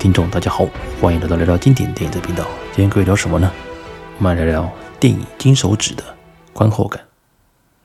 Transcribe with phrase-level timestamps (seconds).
[0.00, 0.66] 听众，大家好，
[0.98, 2.42] 欢迎来到聊聊经典电影的频道。
[2.72, 3.52] 今天各位聊什么呢？
[4.16, 6.02] 我们来聊聊电影《金手指》的
[6.54, 7.02] 观后感。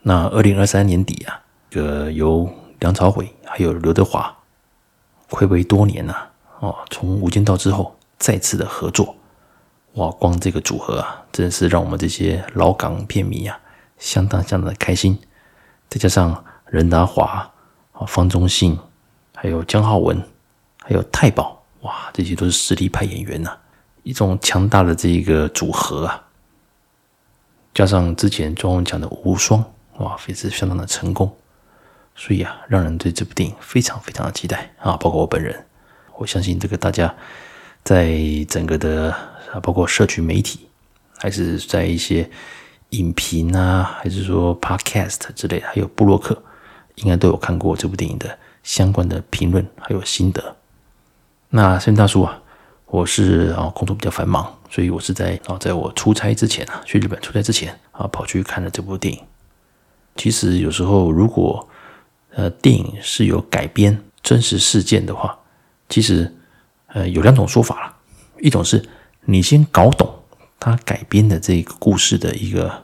[0.02, 4.34] 那二零二三年底啊，这个由梁朝伟还有刘德华，
[5.30, 9.14] 暌违多年呐、啊，哦，从《无间道》之后再次的合作，
[9.96, 13.60] 哇，光这个组合啊，真的是让我们这些老港片迷啊，
[13.98, 15.20] 相当相当的开心。
[15.90, 17.52] 再加上任达华、
[17.92, 18.80] 啊方中信，
[19.36, 20.24] 还有姜皓文，
[20.82, 21.55] 还有太保。
[21.86, 23.56] 哇，这些都是实力派演员呐、
[24.02, 26.24] 一种强大的这一个组合啊，
[27.76, 29.64] 加上之前庄文强的无双，
[30.00, 31.32] 哇，也是相当的成功，
[32.16, 35.64] 所以啊，让人对这部电影非常非常的期待啊，包括我本人，
[36.16, 37.14] 我相信这个大家
[37.84, 38.18] 在
[38.50, 39.12] 整个的
[39.54, 40.68] 啊，包括社群媒体，
[41.20, 42.28] 还是在一些
[42.90, 46.42] 影评啊，还是说 Podcast 之类的，还有布洛克，
[46.96, 50.56] 应该都有看过这部电影的相关的评论还有心得。
[51.56, 52.38] 那孙大叔啊，
[52.86, 59.22] 我是啊工作比较繁忙，所以我是在啊在我出差之前啊，去日本出差之前啊，跑去看了这部电影。
[60.18, 61.66] 其实有时候如果
[62.32, 65.40] 呃电影是有改编真实事件的话，
[65.88, 66.36] 其实
[66.88, 67.96] 呃有两种说法了，
[68.42, 68.84] 一种是
[69.22, 70.14] 你先搞懂
[70.60, 72.84] 它改编的这个故事的一个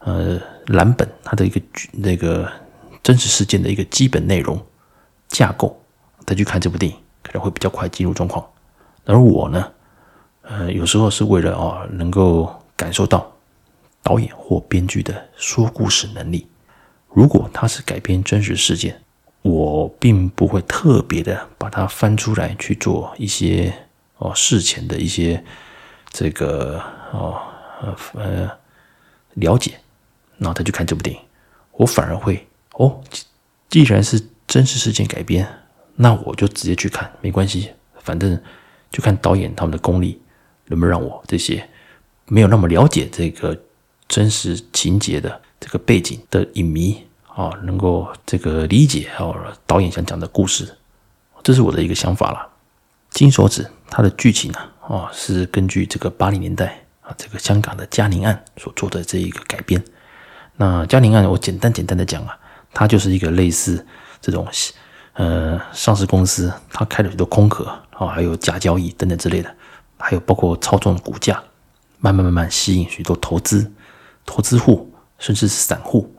[0.00, 1.58] 呃蓝本，它的一个
[1.92, 2.52] 那个
[3.02, 4.62] 真实事件的一个基本内容
[5.26, 5.82] 架构，
[6.26, 6.98] 再去看这部电影。
[7.24, 8.46] 可能会比较快进入状况，
[9.06, 9.72] 而我呢，
[10.42, 13.32] 呃，有时候是为了啊，能够感受到
[14.02, 16.46] 导演或编剧的说故事能力。
[17.08, 19.00] 如果他是改编真实事件，
[19.40, 23.72] 我并不会特别的把它翻出来去做一些
[24.18, 25.42] 哦事前的一些
[26.10, 26.78] 这个
[27.12, 27.40] 哦
[27.80, 28.50] 呃呃
[29.34, 29.80] 了解，
[30.36, 31.22] 然后再去看这部电影。
[31.72, 33.00] 我反而会哦，
[33.70, 35.48] 既然是真实事件改编。
[35.96, 37.70] 那我就直接去看，没关系，
[38.02, 38.36] 反正
[38.90, 40.20] 就看导演他们的功力
[40.66, 41.68] 能不能让我这些
[42.26, 43.56] 没有那么了解这个
[44.08, 50.76] 真实情节的这个背景的影迷啊，能够这个理解哦导演想讲的故事，
[51.44, 52.48] 这是我的一个想法啦。
[53.10, 59.80] 金手指它的剧情啊，啊是根据这个八零年代啊这个香港的嘉宁案所做的这一个改编。
[60.56, 62.36] 那嘉宁案我简单简单的讲啊，
[62.72, 63.86] 它就是一个类似
[64.20, 64.44] 这种。
[65.14, 69.54] 呃，上市公司它开了许多空壳啊，还有假交易等等之类的，
[69.96, 71.42] 还有包括操纵股价，
[71.98, 73.72] 慢慢慢慢吸引许多投资、
[74.26, 76.12] 投资户，甚至是散户，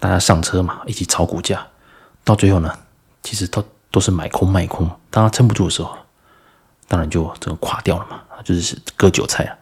[0.00, 1.64] 大家上车嘛，一起炒股价，
[2.24, 2.76] 到最后呢，
[3.22, 5.96] 其实都都是买空卖空，当他撑不住的时候，
[6.88, 9.56] 当然就这个垮掉了嘛，就是割韭菜啊，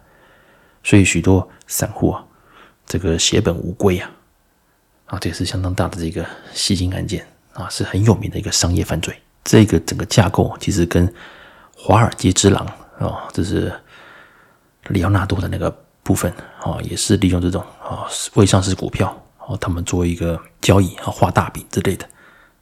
[0.83, 2.25] 所以许多散户啊，
[2.87, 4.11] 这个血本无归啊，
[5.09, 7.27] 啊，这也是相当大的这个吸金案件。
[7.59, 9.15] 啊，是很有名的一个商业犯罪。
[9.45, 11.09] 这个整个架构其实跟
[11.77, 12.67] 《华尔街之狼》
[13.05, 13.73] 啊，这是
[14.89, 15.69] 里奥纳多的那个
[16.05, 16.33] 部分
[16.63, 19.09] 啊，也是利用这种啊未上市股票
[19.39, 22.07] 啊，他们做一个交易啊，画大饼之类的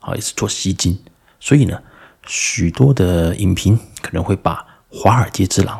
[0.00, 0.98] 啊，也是做吸金。
[1.38, 1.78] 所以呢，
[2.26, 4.64] 许多的影评可能会把
[4.98, 5.78] 《华尔街之狼》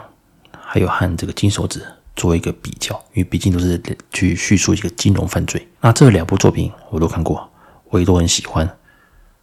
[0.61, 1.81] 还有和这个《金手指》
[2.15, 3.81] 做一个比较，因为毕竟都是
[4.13, 5.67] 去叙述一个金融犯罪。
[5.81, 7.49] 那这两部作品我都看过，
[7.89, 8.69] 我也都很喜欢。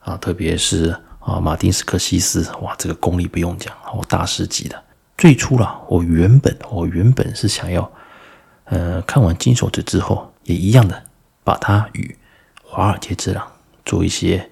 [0.03, 4.83] 啊，特别是啊，马丁斯科西斯，哇，这个功力不用讲，哦，大师级的。
[5.17, 7.89] 最初啦，我原本我原本是想要，
[8.65, 11.03] 呃，看完《金手指》之后，也一样的
[11.43, 12.15] 把它与
[12.63, 13.45] 《华尔街之狼》
[13.85, 14.49] 做一些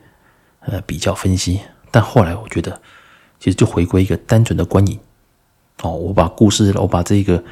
[0.62, 1.62] 呃比较分析。
[1.90, 2.82] 但后来我觉得，
[3.40, 4.98] 其实就回归一个单纯的观影。
[5.82, 7.44] 哦，我把故事，我把这个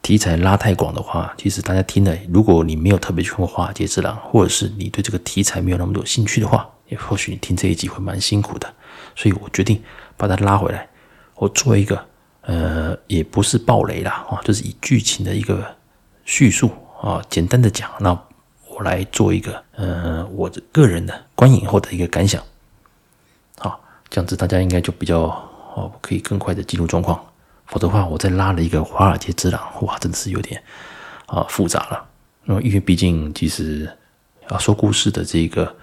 [0.00, 8.72] 题材拉太广的话，其实大家听了，如果你没有特别去过《华尔街之狼》，或者是你对这个题材没有那么多兴趣的话，也或许你听这一集会蛮辛苦的，
[9.16, 9.82] 所以我决定
[10.16, 10.86] 把它拉回来，
[11.34, 12.06] 我做一个
[12.42, 15.74] 呃，也不是爆雷啦啊，就是以剧情的一个
[16.26, 16.70] 叙述
[17.00, 18.10] 啊，简单的讲，那
[18.68, 22.42] 我来做一个呃，我的个人的观影后的一个感想，
[23.58, 25.20] 好，这样子大家应该就比较
[25.74, 27.18] 哦，可以更快的进入状况，
[27.66, 30.62] 否则的话，我再拉了一个华尔街之狼，哇，真的是有点
[31.24, 32.06] 啊复杂了，
[32.44, 33.90] 那么因为毕竟其实
[34.48, 35.74] 啊说故事的这个。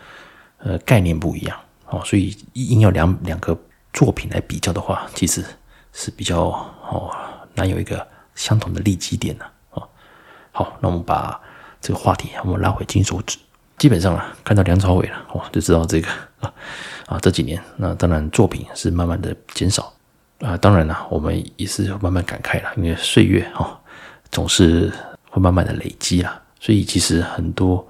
[0.64, 3.58] 呃，概念不一样哦，所以硬要两两个
[3.94, 5.44] 作品来比较的话，其实
[5.92, 7.12] 是比较哦
[7.56, 9.82] 难有一个相同的利基点的啊。
[10.52, 11.42] 好，那我们把
[11.82, 13.40] 这个话题我们拉回金手指，
[13.80, 16.08] 基本上啊，看到梁朝伟了哇，就知道这个
[16.42, 16.54] 啊
[17.08, 19.92] 啊这几年那当然作品是慢慢的减少
[20.42, 23.80] 啊，当然了，我们也是慢慢感慨了，因为岁月啊
[24.30, 24.94] 总是
[25.32, 27.84] 会慢慢的累积了，所以其实很多。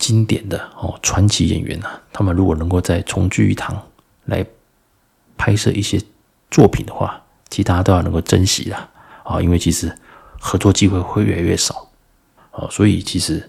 [0.00, 3.80] 经典的哦，传奇演员啊，他们如果能够再重聚一堂
[4.24, 4.44] 来
[5.36, 6.00] 拍摄一些
[6.50, 8.88] 作品的话，其他都要能够珍惜啦
[9.22, 9.94] 啊，因为其实
[10.40, 11.90] 合作机会会越来越少
[12.50, 13.48] 啊，所以其实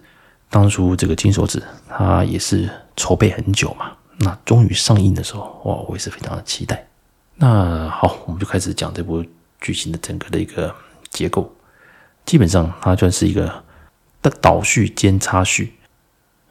[0.50, 6.86] 当初这个金手指它也是筹备很久嘛，那终于上映的时候，哇，我也是非常的期待。
[7.36, 9.26] 那好，我们就开始讲这部
[9.62, 10.76] 剧情的整个的一个
[11.10, 11.50] 结构，
[12.26, 13.64] 基本上它算是一个
[14.22, 15.74] 的倒叙兼插叙。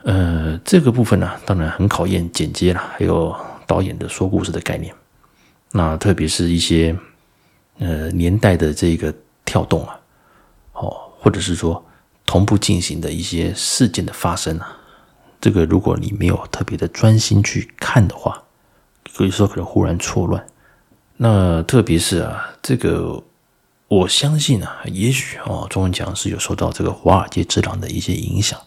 [0.03, 3.37] 呃，这个部分呢、当然很考验剪接了，还有
[3.67, 4.95] 导演的说故事的概念。
[5.73, 6.97] 那特别是一些
[7.79, 9.15] 呃年代的这个
[9.45, 10.01] 跳动啊，
[10.73, 11.85] 哦，或者是说
[12.25, 14.77] 同步进行的一些事件的发生啊，
[15.41, 18.43] 这个如果你没有特别的专心去看的话，
[19.19, 20.45] 有时候可能忽然错乱。
[21.19, 23.23] 那特别是啊，这个
[23.87, 28.59] 我相信啊，也许哦，中文奖是有受到这个《华尔街之狼》的一些影响。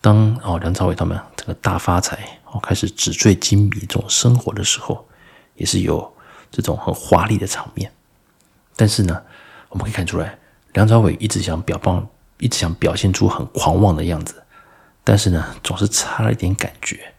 [0.00, 5.04] 当哦梁朝伟他们这个大发财哦，开始纸醉金迷这种生活的时候，
[5.54, 6.14] 也是有
[6.50, 7.90] 这种很华丽的场面。
[8.76, 9.20] 但是呢，
[9.68, 10.38] 我们可以看出来，
[10.74, 12.06] 梁朝伟一直想表放，
[12.38, 14.42] 一直想表现出很狂妄的样子，
[15.02, 17.12] 但是呢，总是差了一点感觉。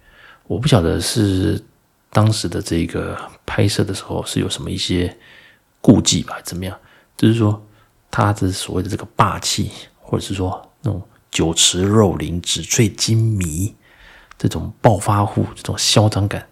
[0.46, 1.62] 我不晓得是
[2.10, 5.18] 当时的这个拍摄的时候是有什么一些
[5.82, 6.80] 顾忌吧，怎么样？
[7.18, 7.62] 就是说，
[8.10, 11.02] 他的所谓的这个霸气，或者是说那种。
[11.38, 13.76] 酒池肉林、纸醉金迷，
[14.40, 16.50] 这种暴发户、这种嚣张感，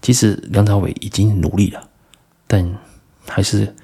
[0.00, 1.90] 其实梁朝伟已经努力了，
[2.46, 2.74] 但
[3.28, 3.76] 还是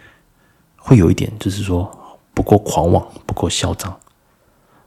[0.77, 3.95] 会有一点，就是说不够狂妄、不够嚣张。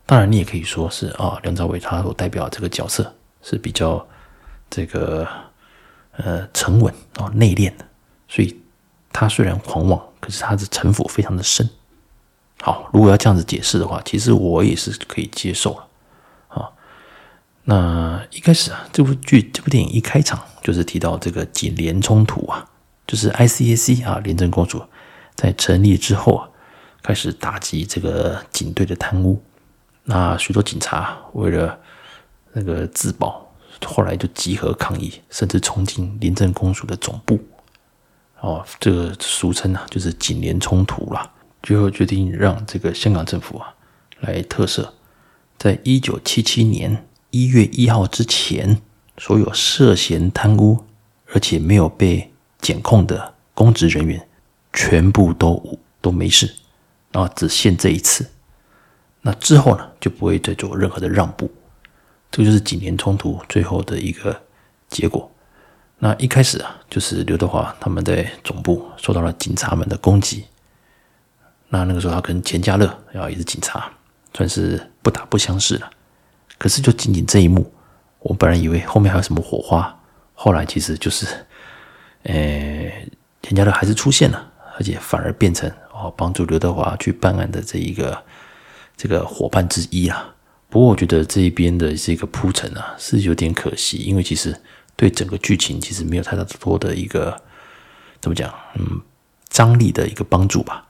[0.08, 4.04] 当然，你也可以说是啊，梁朝伟他所代表这个角色是比较
[4.72, 5.28] 这个
[6.14, 7.86] 呃沉稳啊、内敛的，
[8.28, 8.60] 所以
[9.12, 11.70] 他虽然狂妄，可是他的城府非常的深。
[12.66, 15.88] 好，如果要这样子解释的话，其实我也是可以接受了。
[16.48, 16.72] 啊，
[17.66, 22.66] 那一开始啊，这部剧这部电影一开场就是提到这个警联冲突啊，
[23.06, 24.82] 就是 ICAC 啊，廉政公署
[25.36, 26.48] 在成立之后啊，
[27.02, 29.44] 开始打击这个警队的贪污。
[30.06, 31.78] 那许多警察为了
[32.54, 33.46] 那个自保，
[33.86, 37.38] 后来就集合抗议，甚至冲进廉政公署的总部。
[38.40, 41.30] 哦，这个俗称啊，就是警联冲突啦。
[41.64, 43.74] 最后决定让这个香港政府啊
[44.20, 44.90] 来特赦，
[45.58, 48.82] 在一九七七年一月一号之前，
[49.18, 50.84] 所有涉嫌贪污
[51.34, 54.28] 而且没有被检控的公职人员，
[54.74, 56.54] 全部都都没事，
[57.12, 58.30] 然后只限这一次。
[59.22, 61.50] 那之后呢，就不会再做任何的让步。
[62.30, 64.42] 这个就是几年冲突最后的一个
[64.90, 65.32] 结果。
[66.00, 70.44] 那一开始啊，就是刘德华他们在总部受到了警察们的攻击。
[71.74, 72.86] 那那个时候，他跟钱嘉乐
[73.16, 73.92] 啊也是警察，
[74.32, 75.90] 算是不打不相识了。
[76.60, 77.74] 可是就仅仅这一幕，
[78.20, 80.00] 我本来以为后面还有什么火花，
[80.36, 81.26] 后来其实就是，
[82.22, 82.34] 呃，
[83.42, 88.24] 钱嘉乐还是出现了，而且反而变成哦帮助刘德华去办案的这一个
[88.96, 90.32] 这个伙伴之一啊。
[90.70, 94.56] 不过我觉得这一边的这个铺陈啊是有点可惜，因为其实
[94.96, 97.36] 对整个剧情其实没有太大多的一个
[98.22, 99.02] 怎么讲，嗯，
[99.50, 100.86] 张力的一个帮助吧。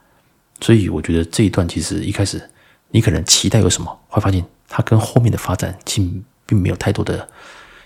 [0.64, 2.40] 所以我觉得这一段其实一开始
[2.88, 6.10] 你可能期待有什么，会发现它跟后面的发展其实
[6.46, 7.28] 并没有太多的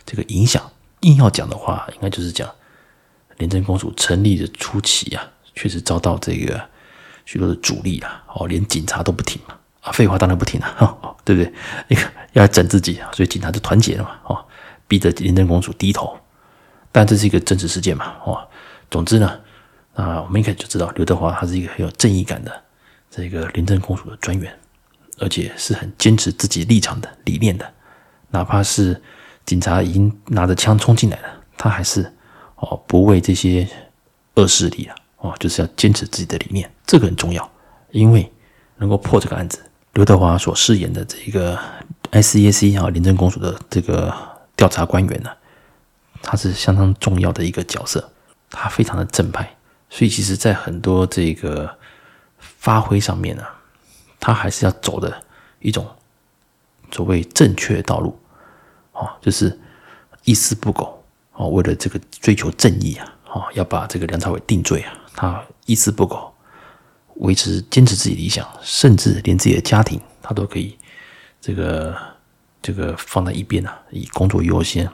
[0.07, 0.63] 这个影响。
[1.01, 2.49] 硬要讲的话，应该就是讲
[3.39, 6.61] 廉政公署成立的初期啊，确实遭到这个
[7.25, 11.53] 许多的阻力啊，哦，连警察都不听嘛，啊，废话当然不听了， 哦，对不对？
[11.89, 14.45] 你看要整自己啊，所以警察就团结了嘛，哦，
[14.87, 16.17] 逼着廉政公署低头。
[16.93, 18.47] 但这是一个真实事件嘛，哦，
[18.89, 19.41] 总之呢。
[19.95, 22.63] 啊，我们一开始就知道刘德华他是一个很有正义感的
[23.11, 24.57] 这个廉政公署的专员，
[25.19, 27.73] 而且是很坚持自己立场的理念的，
[28.31, 29.01] 哪怕是
[29.45, 32.13] 警察已经拿着枪冲进来了，他还是
[32.57, 33.67] 哦不为这些
[34.35, 37.51] 恶势力啊哦，就是要坚持自己的理念，这个很重要，
[37.91, 38.31] 因为
[38.77, 39.59] 能够破这个案子，
[39.95, 41.59] 刘德华所饰演的这一个
[42.13, 44.15] ICAC 啊廉政公署的这个
[44.55, 45.31] 调查官员呢，
[46.23, 48.13] 他是相当重要的一个角色，
[48.51, 49.55] 他非常的正派。
[49.91, 51.75] 所以，其实，在很多这个
[52.39, 53.45] 发挥上面呢，
[54.19, 55.23] 他还是要走的
[55.61, 55.87] 一种
[56.91, 58.19] 所谓正确的道路，
[58.93, 59.59] 啊，就是
[60.25, 61.03] 一丝不苟
[61.33, 66.33] 啊，为了这个追求正义啊，啊，要把这个梁朝伟定罪啊，他一丝不苟，
[67.17, 70.77] 维持坚持自己理想，甚至连自己的家庭他都可以
[71.41, 71.97] 这个
[72.63, 74.89] 这个放在一边啊，以工作优先。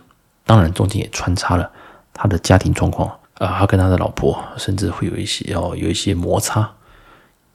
[0.46, 1.70] 当然，中间也穿插了
[2.12, 3.08] 他的家庭状况。
[3.38, 6.72] 啊，他跟他的老婆甚至会有一些哦，有一些摩擦，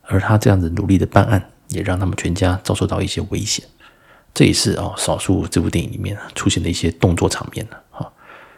[0.09, 3.63] 而他这样子努力的办案，也让他们全家遭受到一些危险。
[4.33, 8.11] 这也是哦，少数这部电影里面出现的一些动作场面了啊。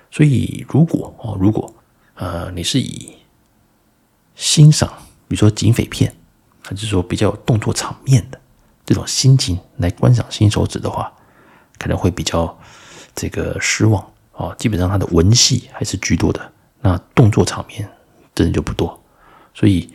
[0.09, 1.73] 所以，如果哦，如果
[2.15, 3.15] 呃，你是以
[4.35, 4.89] 欣赏
[5.27, 6.13] 比如说警匪片，
[6.61, 8.39] 还是说比较有动作场面的
[8.85, 11.11] 这种心情来观赏新手指的话，
[11.77, 12.57] 可能会比较
[13.13, 14.55] 这个失望哦。
[14.57, 17.89] 基本上它的文戏还是居多的，那动作场面
[18.33, 19.01] 真的就不多，
[19.53, 19.89] 所以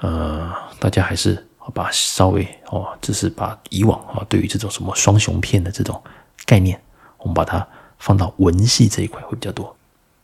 [0.00, 6.02] 呃，大家还是把稍微哦，只是把以往啊对于这种什么双雄片的这种
[6.44, 6.80] 概念，
[7.18, 7.66] 我们把它
[7.98, 9.74] 放到文戏这一块会比较多。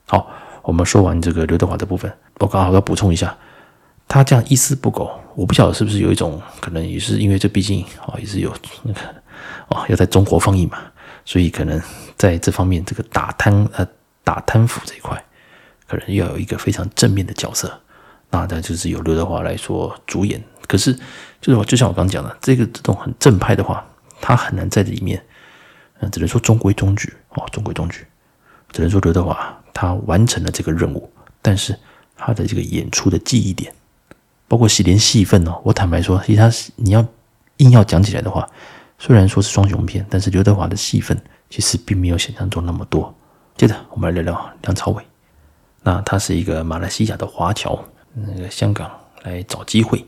[0.07, 0.29] 好，
[0.63, 3.37] 我们说完这个刘德华的部分，我刚好要补充一下。
[4.09, 8.55] 他这样一丝不苟，我不晓得是不是有一种可能，也是因为这毕竟啊也是有
[8.85, 9.01] 那个
[9.67, 10.79] 哦要在中国放映嘛，
[11.25, 11.83] 所以可能
[12.17, 13.85] 在这方面这个打贪呃
[14.23, 15.21] 打贪腐这一块，
[15.89, 17.81] 可能要有一个非常正面的角色，
[18.31, 20.43] 那那就是由刘德华来说主演。
[20.67, 20.93] 可是
[21.41, 23.87] 就是我就像我刚讲的，这个这种很正派的话，
[24.21, 25.23] 他很难在里面，
[26.01, 28.05] 嗯，只能说中规中矩哦，中规中矩，
[28.73, 31.79] 只能说刘德华他完成了这个任务，但是
[32.17, 33.73] 他的这个演出的记忆点。
[34.49, 37.05] 包括戏连戏份哦，我坦白说，其实他你要
[37.57, 38.49] 硬要讲起来的话，
[38.99, 43.13] 虽然说是双雄片，但是刘德华的戏份其实并没有想象中那么多。
[43.57, 45.05] 接着我们来聊聊梁朝伟，
[45.83, 47.83] 那他是一个马来西亚的华侨，
[48.17, 48.91] 那个香港
[49.23, 50.05] 来找机会。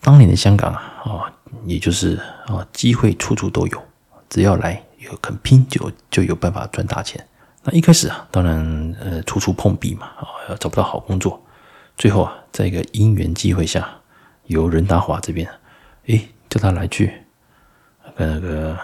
[0.00, 1.32] 当年的香港啊，啊，
[1.64, 3.82] 也就是啊，机会处处都有，
[4.28, 7.26] 只要来有肯拼就，就有办法赚大钱。
[7.64, 11.42] 那一开始啊，当然呃，处处碰壁嘛，啊，找不到好工作。
[11.96, 13.88] 最后啊，在一个因缘机会下，
[14.44, 15.50] 由任达华这边，
[16.06, 17.12] 诶，叫他来去
[18.14, 18.78] 跟那个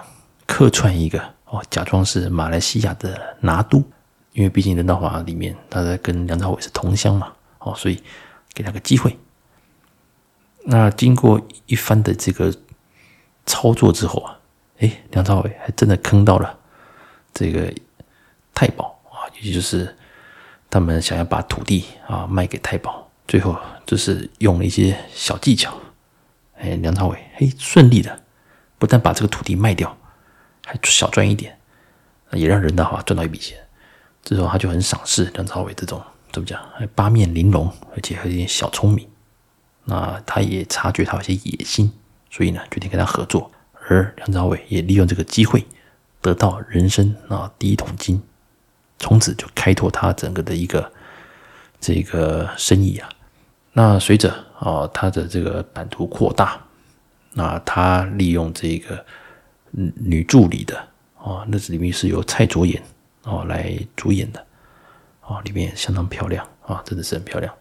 [0.47, 3.85] 客串一个哦，假装是马来西亚的拿督，
[4.33, 7.33] 因为毕竟任达华里面他在跟梁朝伟是同乡嘛，
[7.65, 8.03] 哦，所以
[8.55, 9.19] 给他个机会。
[10.65, 12.55] 那经过一番的这个
[13.47, 14.39] 操作之后啊，
[14.79, 16.59] 诶，梁朝伟还真的坑到了
[17.33, 17.73] 这个
[18.55, 19.97] 太保啊，也就是。
[20.75, 23.55] 他们想要把土地啊卖给太保，最后
[23.85, 25.79] 就是用了一些小技巧。
[26.57, 28.23] 哎，梁朝伟嘿顺利的，
[28.79, 29.95] 不但把这个土地卖掉，
[30.65, 31.59] 还小赚一点，
[32.31, 33.59] 也让任达华赚到一笔钱。
[34.25, 36.03] 之后他就很赏识梁朝伟这种
[36.33, 36.61] 怎么讲，
[36.95, 39.07] 八面玲珑，而且还有点小聪明。
[39.85, 41.93] 那他也察觉他有些野心，
[42.31, 43.51] 所以呢决定跟他合作。
[43.89, 45.65] 而梁朝伟也利用这个机会，
[46.21, 48.23] 得到人生啊第一桶金。
[48.99, 50.91] 从此就开拓他整个的一个
[51.81, 53.09] 这个生意啊。
[53.73, 56.65] 那随着啊他的这个版图扩大，
[57.33, 59.05] 那他利用这个
[59.71, 60.79] 女助理的
[61.19, 62.81] 啊，那这里面是由蔡卓妍
[63.25, 64.47] 啊来主演的
[65.23, 67.53] 啊，里面相当漂亮啊，真的是很漂亮。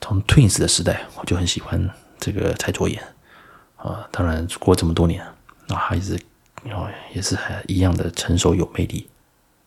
[0.00, 3.02] 从 Twins 的时代我就很喜欢这个蔡卓妍
[3.76, 5.22] 啊，当然过这么多年
[5.68, 6.14] 啊，还是
[6.64, 9.08] 啊也是还一样的成熟有魅力。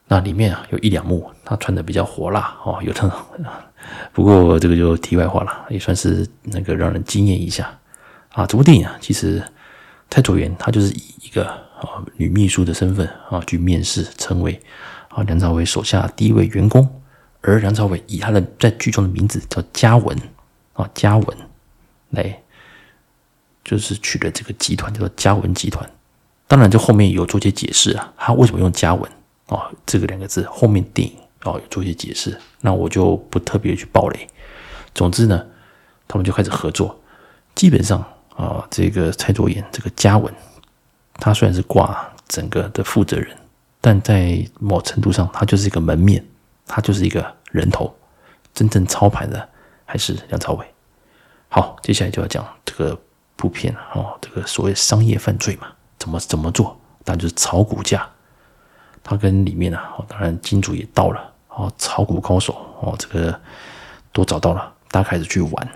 [0.07, 3.11] 那里面啊有一两幕，她穿的比较火辣哦，有的。
[4.13, 7.79] 不过这个就题外话了，也算是那个让人惊艳一下
[8.33, 8.45] 啊。
[8.45, 9.43] 这部电影啊，其实
[10.09, 14.61] 蔡卓妍她就是以一个啊女秘书的身份啊去面试，成为
[15.13, 17.01] 啊梁朝伟手下第一位员工。
[17.41, 20.17] 而梁朝伟以他的在剧中的名字叫嘉文
[20.71, 21.37] 啊嘉文
[22.11, 22.41] 来，
[23.65, 25.89] 就是取了这个集团叫做嘉文集团。
[26.47, 29.11] 当然，这后面有做些解释啊，他为什么用嘉文？
[29.47, 34.27] 啊，这个两个字后面电影哦有做些解释，那我就不特别去爆雷。
[34.95, 35.45] 总之呢，
[36.07, 36.97] 他们就开始合作。
[37.55, 37.99] 基本上
[38.37, 40.33] 啊，这个蔡卓妍这个嘉文，
[41.15, 43.35] 他虽然是挂整个的负责人，
[43.85, 46.25] 但在某程度上，他就是一个门面，
[46.65, 47.93] 他就是一个人头。
[48.53, 49.49] 真正操盘的
[49.83, 50.65] 还是梁朝伟。
[51.49, 52.97] 好，接下来就要讲这个
[53.35, 55.67] 部片哦，这个所谓商业犯罪嘛，
[55.99, 56.79] 怎么怎么做？
[57.03, 58.09] 当然就是炒股价。
[59.03, 63.37] 他跟里面啊，当然金主也到了，哦，炒股高手哦，这个
[64.13, 65.69] 都找到了，大家开始去玩。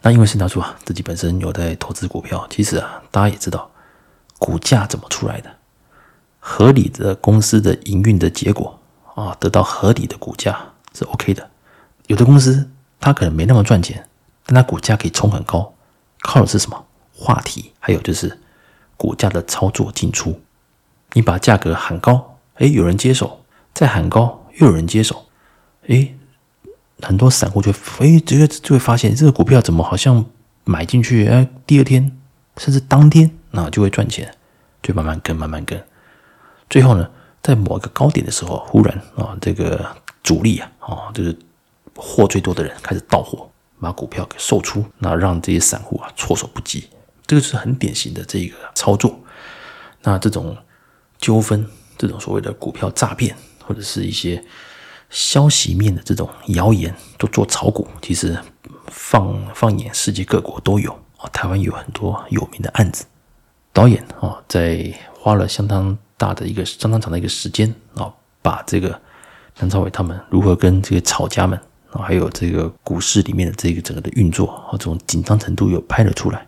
[0.00, 3.70] 那因为是他说啊，自己本身有在投资股票，其实啊，大家也知道
[4.38, 5.54] 股价怎么出来的，
[6.44, 8.76] 合理的公司的营运的结果
[9.14, 10.58] 啊，得到合理的股价
[10.92, 11.48] 是 OK 的。
[12.08, 12.68] 有的公司
[12.98, 14.04] 它可能没那么赚钱，
[14.44, 15.72] 但它股价可以冲很高，
[16.20, 16.84] 靠的是什么？
[17.14, 18.40] 话题，还有就是
[18.96, 20.40] 股价的操作进出。
[21.12, 22.38] 你把价格喊高。
[22.56, 25.24] 哎，有人接手，再喊高，又有人接手，
[25.88, 26.14] 哎，
[27.00, 30.24] 很多散户就哎，直接就会发现这个股票怎么好像
[30.64, 32.18] 买进去，哎，第二天
[32.58, 34.34] 甚至当天，那就会赚钱，
[34.82, 35.82] 就慢慢跟，慢慢跟，
[36.72, 37.06] 最后呢，
[37.42, 39.86] 在某一个高点的时候，忽然啊，这个
[40.22, 41.36] 主力啊，啊，就是
[41.94, 43.46] 货最多的人开始倒货，
[43.78, 46.88] 把股票给售出，那让这些散户啊措手不及，
[47.26, 49.20] 这个是很典型的这个操作，
[50.00, 50.56] 那这种
[51.18, 51.68] 纠纷。
[51.98, 54.42] 这种所谓的股票诈骗，或者是一些
[55.08, 58.36] 消息面的这种谣言，都做炒股，其实
[58.88, 63.04] 放放眼世界各国都有啊，台湾有很多有名的案子，
[63.74, 68.88] 导演啊在花了相当大的一个相当长的一个时间啊，把这个
[69.58, 71.58] 梁朝伟他们如何跟这个炒家们
[71.90, 76.46] 啊，还有这个股市里面的这个整个的运作啊，这种紧张程度又拍了出来。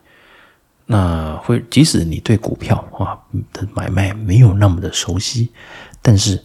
[0.87, 3.19] 那会即使你对股票啊
[3.53, 5.51] 的买卖没有那么的熟悉，
[6.01, 6.45] 但是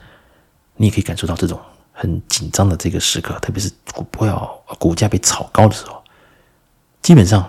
[0.77, 1.59] 你也可以感受到这种。
[2.01, 6.01] 很紧张的这个时刻，特别是股票股价被炒高的时候，
[7.01, 7.45] 基本上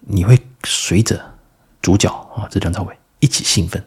[0.00, 1.24] 你会随着
[1.80, 3.80] 主角啊，这梁朝伟一起兴奋，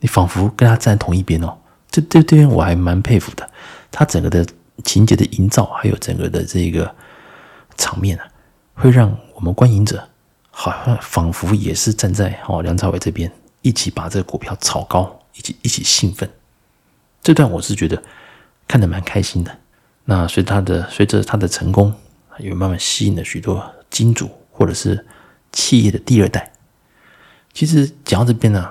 [0.00, 1.56] 你仿佛跟他站同一边哦。
[1.90, 3.48] 这这这边我还蛮佩服的，
[3.90, 4.46] 他整个的
[4.84, 6.94] 情节的营造，还有整个的这个
[7.76, 8.26] 场面啊，
[8.74, 10.08] 会让我们观影者
[10.50, 13.30] 好像仿佛也是站在哦梁朝伟这边，
[13.62, 16.28] 一起把这个股票炒高，一起一起兴奋。
[17.22, 18.02] 这段我是觉得。
[18.70, 19.58] 看得蛮开心的。
[20.04, 21.90] 那随着他的随着他的成功，
[22.38, 25.06] 也慢慢吸引了许多金主或者是
[25.52, 26.52] 企业的第二代。
[27.54, 28.70] 其实讲到这边呢，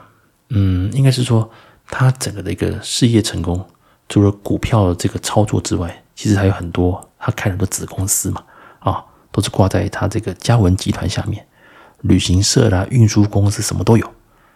[0.50, 1.50] 嗯，应该是说
[1.88, 3.66] 他整个的一个事业成功，
[4.08, 8.44] 除了股票的这个操作之外，其实还有很多他开了很多子公司嘛，
[8.80, 11.46] 啊，都是挂在他这个嘉文集团下面，
[12.02, 14.14] 旅行社啦、运输公司什么都有。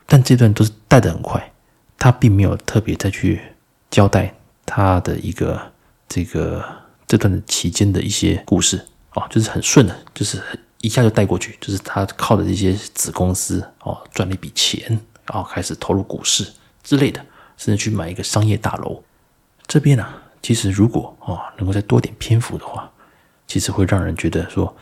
[0.08, 1.54] 但这段都是带的很快，
[1.98, 3.42] 他并没有特别再去
[3.90, 4.36] 交代。
[4.66, 5.60] 他的一个
[6.08, 6.64] 这个
[7.08, 10.42] 这段期间的一些故事哦，就是很顺的，就是
[10.80, 15.00] 一下就带过去，就是他靠的这些子公司哦赚了一笔钱，
[15.32, 16.52] 然后开始投入股市
[16.84, 19.02] 之类的，甚至去买一个商业大楼。
[19.66, 20.06] 这边呢、
[20.42, 22.92] 其实如果啊、能够再多点篇幅的话，
[23.48, 24.76] 其实会让人觉得说，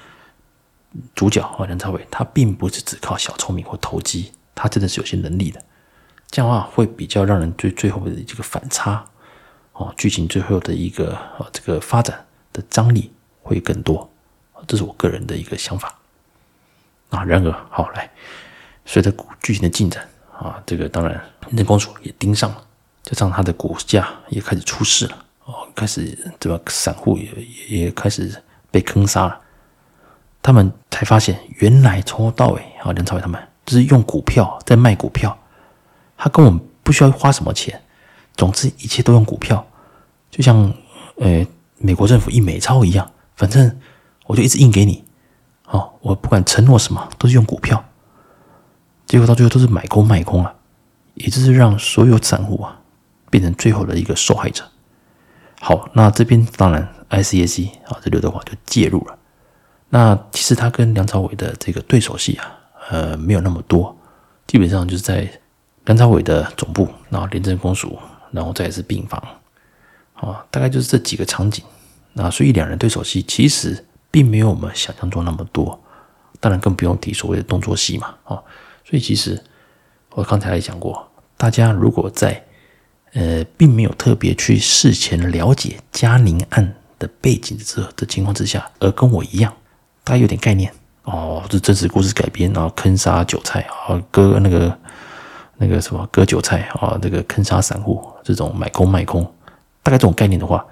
[1.14, 5.64] 主角啊梁朝伟他并不是只靠小聪明或投机，他真的是有些能力的。
[6.32, 9.06] 这样的话会比较让人对最后的这个反差。
[9.74, 14.10] 哦，剧情最后的一个啊，这个发展的张力会更多，
[14.68, 15.96] 这是我个人的一个想法
[17.12, 17.24] 啊。
[17.24, 18.12] 然而，好来，
[18.86, 22.64] 随着剧情的进展啊，这个当然廉政公署也盯上了，
[23.04, 26.60] 加上他的股价也开始出事了哦，开始对吧？
[26.68, 27.30] 散户也
[27.68, 29.40] 也开始被坑杀了，
[30.42, 35.38] 他们才发现原来从头到尾啊，梁朝伟他们就是用股票在卖股票，
[36.18, 37.82] 他根本不需要花什么钱。
[38.38, 39.68] 总之，一切都用股票，
[40.32, 40.74] 就像
[41.18, 41.46] 呃
[41.78, 43.80] 美国政府印美钞一样，反正
[44.28, 45.04] 我就一直印给你，
[45.66, 47.84] 哦，我不管承诺什么都是用股票，
[49.10, 50.54] 结果到最后都是买空卖空啊，
[51.16, 52.80] 也就是让所有散户啊
[53.30, 54.64] 变成最后的一个受害者。
[55.60, 59.18] 好，那这边当然 ICAC 啊，这刘德华就介入了。
[59.90, 62.46] 那其实他跟梁朝伟的这个对手戏啊，
[62.90, 63.94] 呃，没有那么多，
[64.48, 65.30] 基本上就是在
[65.84, 68.00] 梁朝伟的总部，然后廉政公署。
[68.32, 69.20] 然后再是病房，
[70.14, 71.66] 啊，大概就是这几个场景。
[72.14, 75.82] 那所以两人对手戏其实并没有我们想象中那么多，
[76.40, 78.40] 当然更不用提所谓的动作戏嘛，啊，
[78.90, 79.40] 所以其实
[80.12, 82.44] 我刚才也讲过，大家如果在
[83.14, 89.54] 呃并没有特别去事前了解嘉宁案的背景的这的情况之下，而跟我一样，
[90.04, 90.74] 大家有点概念
[91.04, 94.76] 哦，这真实故事改编，然后坑杀韭菜啊，割那个。
[95.62, 99.22] 那个什么割韭菜啊，这个坑杀散户，这种买空卖空，
[99.84, 100.66] 大概这种概念的话，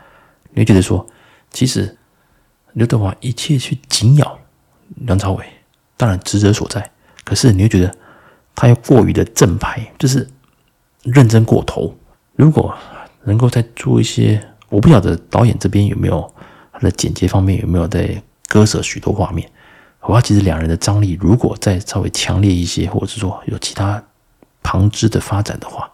[0.52, 1.06] 你会觉得说，
[1.52, 1.98] 其实
[2.72, 4.40] 刘德华一切去紧咬
[4.96, 5.46] 梁朝伟，
[5.98, 6.90] 当然职责所在。
[7.26, 7.94] 可是你会觉得
[8.58, 10.28] 他又过于的正派，就是
[11.04, 11.96] 认真过头。
[12.36, 12.76] 如果
[13.24, 16.30] 能够再做一些，我不晓得导演这边有没有
[16.74, 19.50] 他的剪接方面有没有在割舍许多画面。
[20.02, 24.04] 我话其实两人的张力如果再稍微强烈一些，或者是说有其他。
[24.64, 25.90] 旁支的发展的话，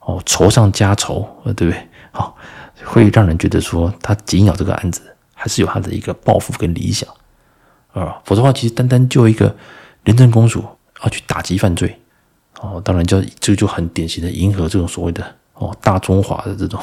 [0.00, 1.88] 哦，仇上加仇，呃，对不对？
[2.10, 2.34] 好，
[2.82, 5.02] 会让人觉得说他紧咬这个案子，
[5.34, 7.06] 还是有他的一个抱负跟理想
[7.92, 8.18] 啊。
[8.24, 9.54] 否则的话，其实单单就一个
[10.04, 10.64] 廉政公署
[11.02, 11.98] 要去打击犯罪，
[12.60, 16.80] 哦，当然就这就很典型的迎合这种所谓的哦大中华的这种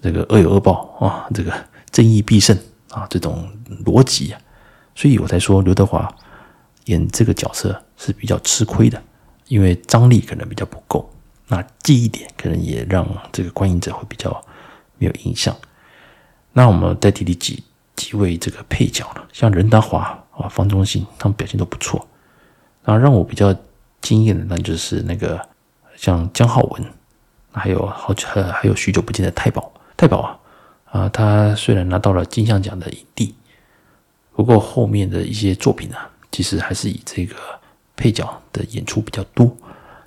[0.00, 1.52] 这个恶有恶报啊，这个
[1.90, 2.56] 正义必胜
[2.90, 3.48] 啊这种
[3.84, 4.40] 逻辑啊，
[4.94, 6.12] 所以我才说刘德华
[6.86, 9.02] 演这个角色是比较吃亏的。
[9.48, 11.12] 因为张力可能比较不够，
[11.48, 14.42] 那记忆点可能也让这个观影者会比较
[14.96, 15.54] 没有印象。
[16.54, 17.62] 那我们再提提几
[17.94, 22.06] 几位这个配角了，像任达华啊、方中信，他们表现都不错。
[22.84, 23.54] 然后让我比较
[24.00, 25.40] 惊艳的，那就是那个
[25.96, 26.84] 像姜浩文，
[27.52, 29.72] 还有好久还有许久不见的太保。
[29.96, 30.38] 太保啊
[30.84, 33.34] 啊，他虽然拿到了金像奖的影帝，
[34.34, 35.96] 不过后面的一些作品呢、
[36.30, 37.36] 其实还是以这个。
[37.94, 39.54] 配角的演出比较多，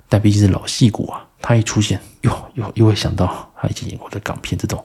[0.06, 4.84] 但毕竟是老戏骨啊，他一出现，又又又会想到他以前演过的港片，这种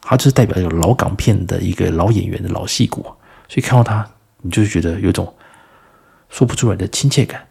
[0.00, 3.02] 他就是代表有老港片的一个老演员的老戏骨，
[3.48, 4.08] 所以看到他，
[4.42, 5.34] 你就觉得有种
[6.32, 7.46] 说不出来的亲切感。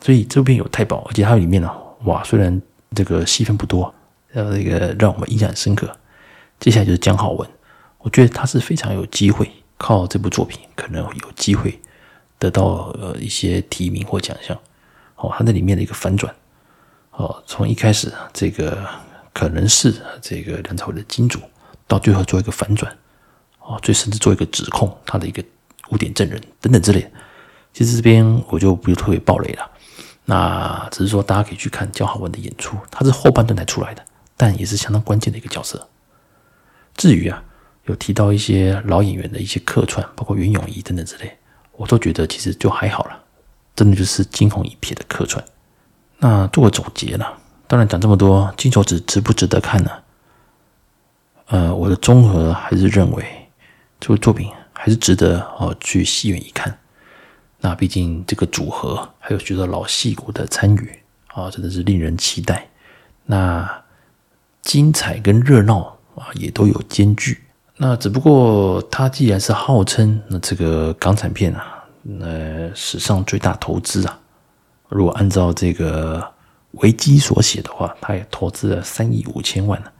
[0.00, 1.70] 所以这部片有太保，而且它里面呢，
[2.06, 2.60] 哇，虽然
[2.96, 3.94] 这个戏份不多，
[4.32, 5.96] 呃，这个让我们印象深刻。
[6.58, 7.48] 接下来就是姜浩文，
[7.98, 11.80] 我觉得他是非常有机会靠这部作品，可能有机会
[12.38, 14.58] 得到呃一些提名或奖项。
[15.16, 16.34] 哦，他那里面的一个反转，
[17.12, 18.84] 哦，从一开始这个
[19.32, 21.38] 可能是这个梁朝伟的金主，
[21.86, 22.92] 到最后做一个反转，
[23.60, 25.44] 哦，最甚至做一个指控他的一个
[25.90, 27.10] 污点证人等等之类的。
[27.72, 29.70] 其实这边我就不是特别爆雷了，
[30.26, 34.04] 那只是说大家可以去看姜浩文的演出，他是后半段才出来的，
[34.36, 35.88] 但也是相当关键的一个角色。
[36.94, 37.42] 至于啊，
[37.86, 41.38] 有提到一些老演员的一些客串，包括袁咏仪等等之类，
[41.72, 43.18] 我都觉得其实就还好了，
[43.74, 45.42] 真的就是惊鸿一瞥的客串。
[46.18, 47.24] 那做个总结呢，
[47.66, 49.90] 当然讲这么多，《金手指》值不值得看呢？
[51.46, 53.24] 呃，我的综合还是认为
[53.98, 56.78] 这部作品还是值得哦去戏院一看。
[57.64, 60.98] 那毕竟这个组合还有许多老戏骨的参与
[61.28, 62.68] 啊，真的是令人期待。
[63.24, 63.82] 那
[64.62, 67.40] 精彩跟热闹啊，也都有兼具。
[67.76, 74.18] 那只不过它既然是号称那这个港产片啊，那史上最大投资啊，
[74.88, 76.20] 如果按照这个
[76.72, 79.90] 维基所写的话，它也投资了三亿五千万呢，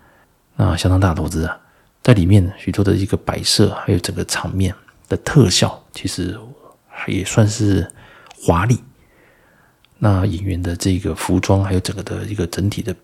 [0.57, 1.57] 那相当大投资啊。
[2.03, 4.75] 在里面许多的一个摆设，还有整个场面
[5.09, 6.37] 的特效，其实。
[7.07, 7.91] 也算是
[8.41, 8.83] 华丽，
[9.99, 12.95] 那演员的这个服装，还有整个的一个整体的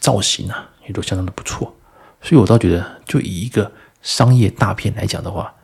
[0.00, 1.74] 造型啊，也都相当的不错。
[2.20, 3.70] 所以我倒觉得，就以一个
[4.02, 5.54] 商业大片来讲的话，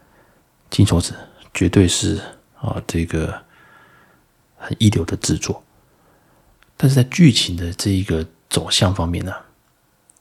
[0.77, 1.13] 《金手指》
[1.55, 2.21] 绝对是
[2.59, 3.43] 啊这个
[4.57, 5.63] 很一流的制作。
[6.77, 9.33] 但是在剧情的这一个走向方面呢，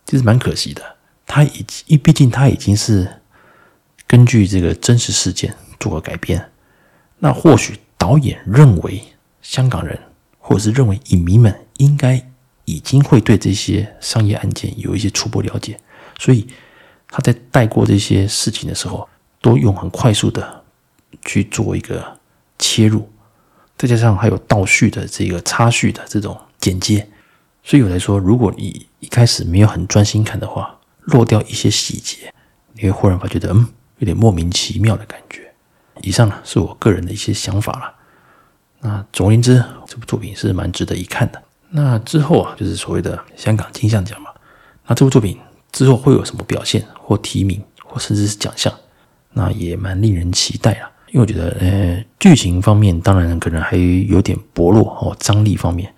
[0.06, 0.84] 其实蛮可惜的。
[1.26, 3.22] 它已经，因毕竟它已经是
[4.08, 6.52] 根据这个真实事件做个改编。
[7.20, 9.02] 那或许导演认为
[9.42, 10.00] 香港人，
[10.40, 12.26] 或者是认为影迷们应该
[12.66, 15.80] 已经会对这些商业案件有一些初步了解，
[16.18, 16.48] 所以
[17.10, 19.08] 他在带过这些事情的时候，
[19.42, 20.64] 都用很快速的
[21.26, 22.20] 去做一个
[22.58, 23.10] 切入，
[23.78, 27.08] 再加上还有倒叙的这个插叙的这种剪接，
[27.64, 32.34] 所以我来说，如果你一开始没有很专心看的话，漏掉一些细节，
[32.74, 35.49] 你会忽然发觉得，嗯，有点莫名其妙的感觉。
[36.02, 37.96] 以上呢是我个人的一些想法了。
[38.82, 41.42] 那总而言之，这部作品是蛮值得一看的。
[41.70, 44.32] 那之后啊，就是所谓的香港金像奖嘛。
[44.88, 45.38] 那这部作品
[45.72, 48.74] 之后会有什么表现或提名，或甚至是奖项，
[49.34, 50.90] 那也蛮令人期待啊。
[51.12, 55.94] 因为我觉得，呃，剧情方面当然可能还有点薄弱哦，张力方面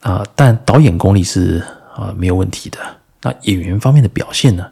[0.00, 1.62] 啊，但导演功力是
[1.94, 2.78] 啊没有问题的。
[3.22, 4.70] 那演员方面的表现呢，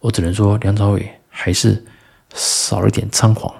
[0.00, 1.84] 我只能说梁朝伟还是
[2.34, 3.54] 少了点仓皇。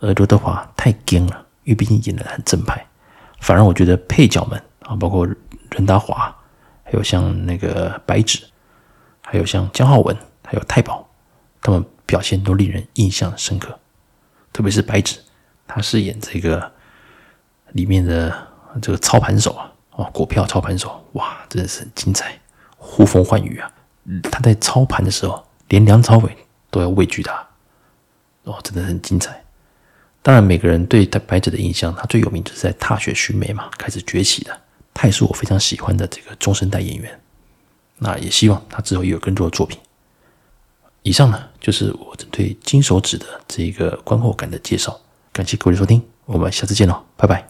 [0.00, 2.84] 而刘德华太僵了，因为毕竟演得很正派。
[3.40, 5.26] 反而我觉得配角们啊，包括
[5.70, 6.34] 任达华，
[6.84, 8.44] 还有像那个白纸，
[9.22, 11.08] 还有像姜浩文，还有太保，
[11.60, 13.78] 他们表现都令人印象深刻。
[14.52, 15.18] 特别是白纸，
[15.66, 16.72] 他饰演这个
[17.72, 18.48] 里面的
[18.80, 22.38] 这个操盘手啊，哦，股票操盘手，哇，真的是很精彩，
[22.76, 23.70] 呼风唤雨啊！
[24.32, 26.36] 他在操盘的时候，连梁朝伟
[26.70, 27.46] 都要畏惧他，
[28.44, 29.44] 哦，真的很精彩。
[30.28, 34.54] 当然，每个人对他白纸的印象，他最有名就是在《踏雪寻梅》嘛，开始崛起的。
[34.92, 37.18] 他也是我非常喜欢的这个中生代演员。
[37.96, 39.78] 那也希望他之后有更多的作品。
[41.02, 45.00] 以上呢，就是我针对《金手指》的这个观后感的介绍。
[45.32, 47.42] 感谢各位的收听，我们下次见喽，拜拜。